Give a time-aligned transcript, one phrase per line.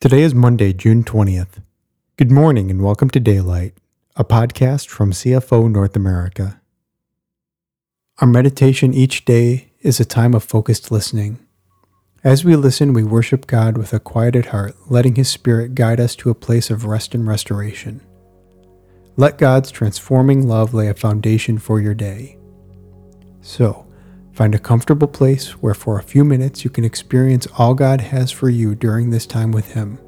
[0.00, 1.62] Today is Monday, June 20th.
[2.16, 3.74] Good morning and welcome to Daylight,
[4.16, 6.58] a podcast from CFO North America.
[8.16, 11.38] Our meditation each day is a time of focused listening.
[12.24, 16.16] As we listen, we worship God with a quieted heart, letting His Spirit guide us
[16.16, 18.00] to a place of rest and restoration.
[19.18, 22.38] Let God's transforming love lay a foundation for your day.
[23.42, 23.86] So,
[24.40, 28.32] Find a comfortable place where for a few minutes you can experience all God has
[28.32, 29.98] for you during this time with Him.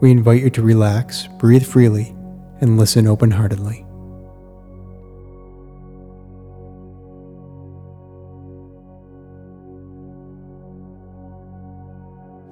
[0.00, 2.14] We invite you to relax, breathe freely,
[2.60, 3.84] and listen open heartedly.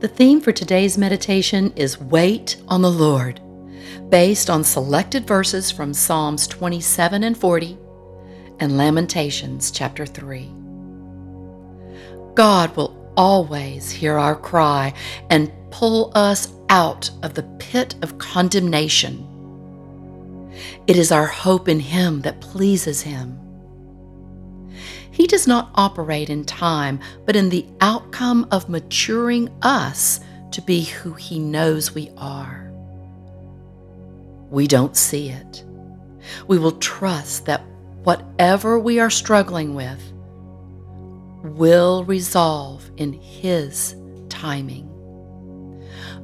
[0.01, 3.41] The theme for today's meditation is Wait on the Lord,
[4.09, 7.79] based on selected verses from Psalms 27 and 40
[8.59, 10.60] and Lamentations chapter 3.
[12.35, 14.95] God will always hear our cry
[15.31, 19.27] and pull us out of the pit of condemnation.
[20.87, 23.39] It is our hope in Him that pleases Him.
[25.11, 30.21] He does not operate in time, but in the outcome of maturing us
[30.53, 32.73] to be who He knows we are.
[34.51, 35.65] We don't see it.
[36.47, 37.63] We will trust that
[38.03, 40.01] whatever we are struggling with,
[41.43, 43.95] will resolve in His
[44.29, 44.87] timing.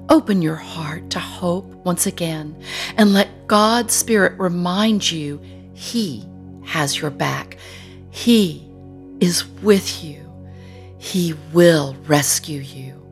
[0.08, 2.56] Open your heart to hope once again
[2.96, 5.40] and let God's Spirit remind you
[5.74, 6.24] He
[6.64, 7.58] has your back.
[8.10, 8.68] He
[9.20, 10.22] is with you.
[10.98, 13.05] He will rescue you.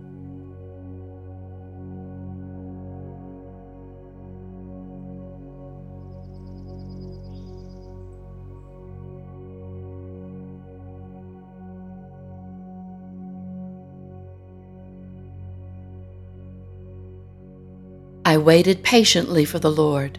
[18.34, 20.18] I waited patiently for the Lord.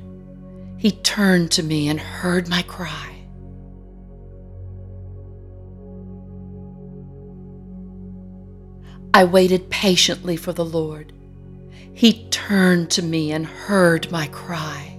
[0.78, 3.14] He turned to me and heard my cry.
[9.14, 11.12] I waited patiently for the Lord.
[11.94, 14.95] He turned to me and heard my cry.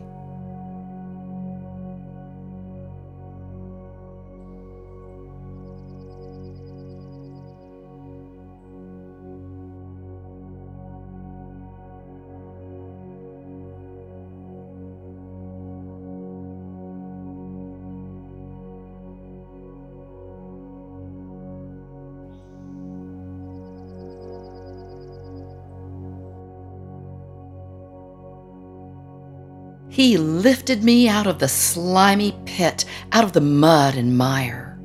[29.97, 34.79] He lifted me out of the slimy pit, out of the mud and mire.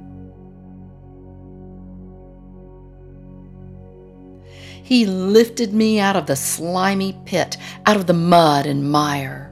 [4.81, 9.50] He lifted me out of the slimy pit, out of the mud and mire.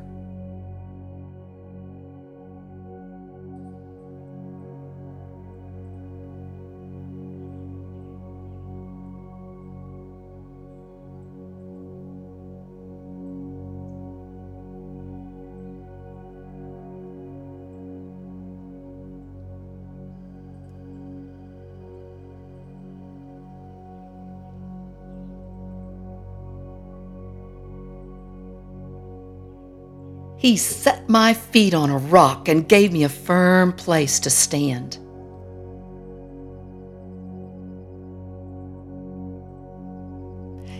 [30.40, 34.98] He set my feet on a rock and gave me a firm place to stand.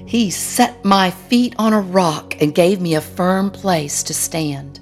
[0.08, 4.80] He set my feet on a rock and gave me a firm place to stand.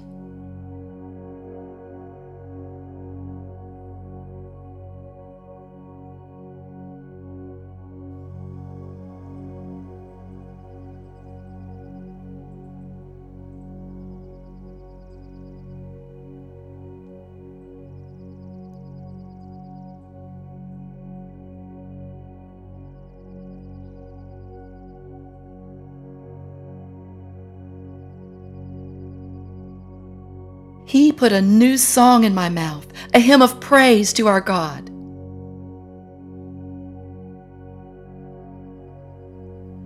[30.88, 34.88] He put a new song in my mouth, a hymn of praise to our God.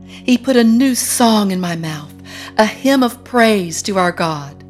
[0.07, 2.15] He put a new song in my mouth,
[2.57, 4.62] a hymn of praise to our God.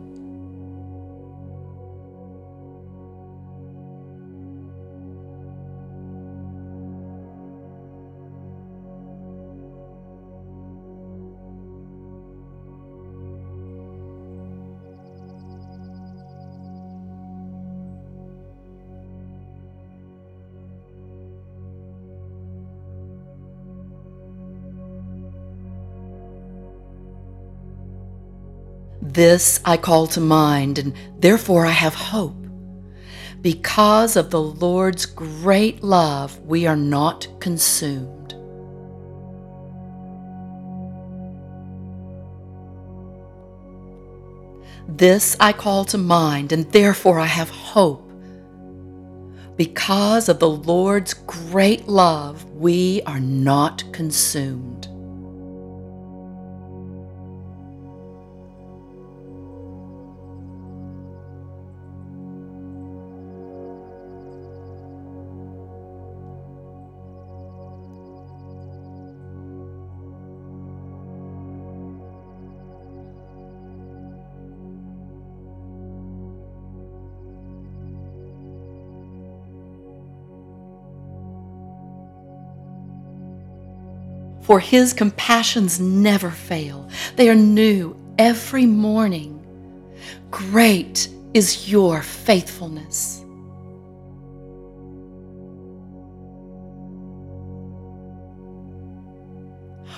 [29.05, 32.47] This I call to mind, and therefore I have hope.
[33.41, 38.35] Because of the Lord's great love, we are not consumed.
[44.87, 48.09] This I call to mind, and therefore I have hope.
[49.57, 54.92] Because of the Lord's great love, we are not consumed.
[84.53, 89.41] For his compassions never fail, they are new every morning.
[90.31, 93.25] Great is your faithfulness.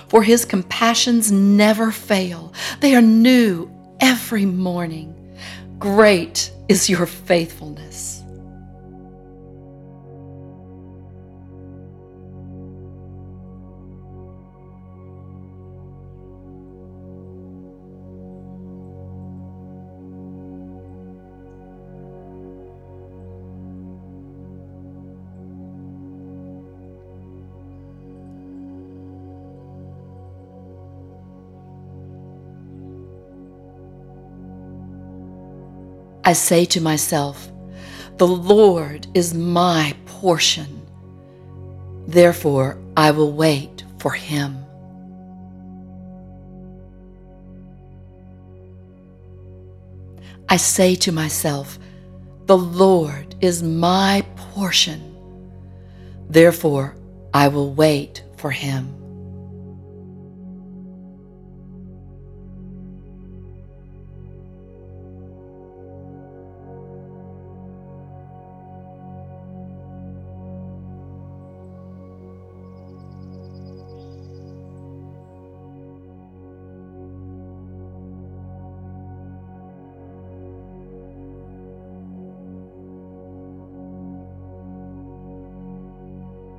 [0.06, 3.68] For his compassions never fail, they are new
[3.98, 5.36] every morning.
[5.80, 8.23] Great is your faithfulness.
[36.26, 37.50] I say to myself,
[38.16, 40.80] The Lord is my portion.
[42.06, 44.64] Therefore, I will wait for him.
[50.48, 51.78] I say to myself,
[52.46, 55.14] The Lord is my portion.
[56.30, 56.96] Therefore,
[57.34, 59.03] I will wait for him.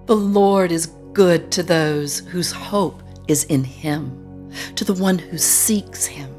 [0.06, 5.40] The Lord is good to those whose hope is in Him, to the one who
[5.40, 6.30] seeks Him.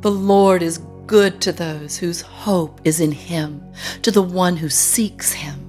[0.00, 3.62] The Lord is good to those whose hope is in Him,
[4.02, 5.67] to the one who seeks Him.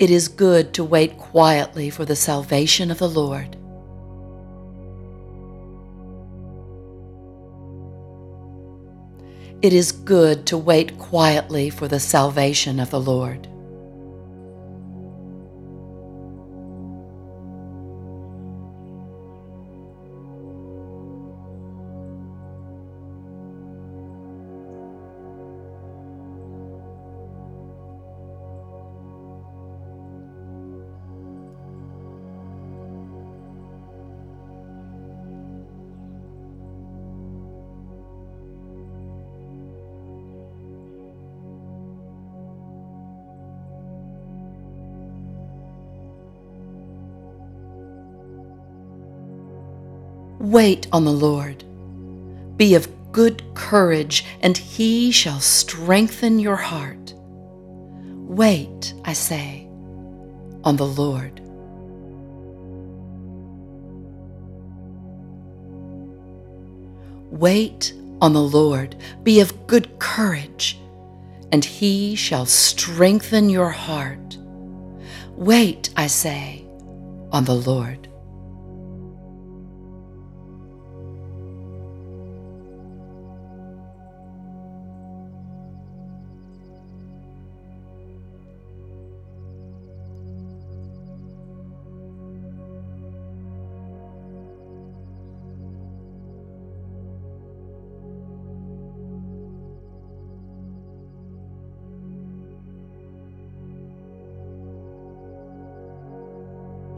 [0.00, 3.54] It is good to wait quietly for the salvation of the Lord.
[9.60, 13.46] It is good to wait quietly for the salvation of the Lord.
[50.40, 51.62] Wait on the Lord.
[52.56, 57.12] Be of good courage, and he shall strengthen your heart.
[58.26, 59.68] Wait, I say,
[60.64, 61.40] on the Lord.
[67.30, 67.92] Wait
[68.22, 68.96] on the Lord.
[69.22, 70.78] Be of good courage,
[71.52, 74.38] and he shall strengthen your heart.
[75.36, 76.64] Wait, I say,
[77.30, 78.09] on the Lord.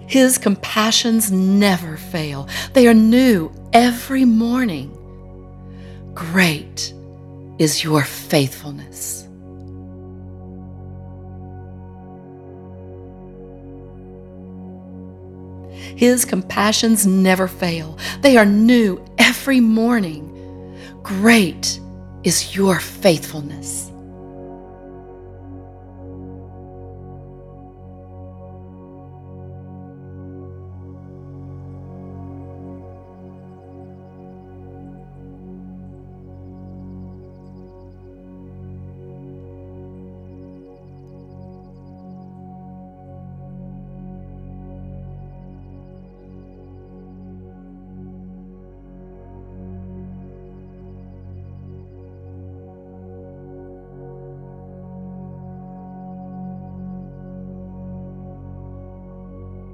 [0.06, 4.98] His compassions never fail, they are new every morning.
[6.14, 6.92] Great
[7.58, 9.28] is your faithfulness.
[15.96, 17.96] His compassions never fail.
[18.22, 20.28] They are new every morning.
[21.02, 21.78] Great
[22.24, 23.91] is your faithfulness.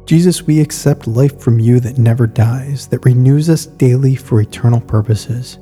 [0.09, 4.81] Jesus, we accept life from you that never dies, that renews us daily for eternal
[4.81, 5.59] purposes.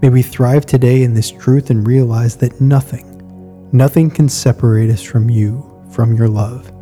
[0.00, 5.02] May we thrive today in this truth and realize that nothing, nothing can separate us
[5.02, 6.72] from you, from your love.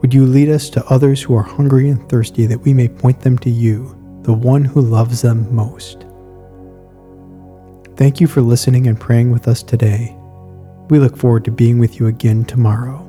[0.00, 3.20] Would you lead us to others who are hungry and thirsty that we may point
[3.22, 6.06] them to you, the one who loves them most?
[7.96, 10.16] Thank you for listening and praying with us today.
[10.88, 13.05] We look forward to being with you again tomorrow.